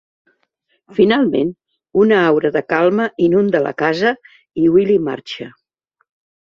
Finalment, 0.99 1.51
una 2.05 2.17
aura 2.31 2.51
de 2.57 2.65
calma 2.75 3.07
inunda 3.29 3.65
la 3.69 3.77
casa 3.85 4.17
i 4.65 4.69
Willie 4.77 5.09
marxa. 5.13 5.55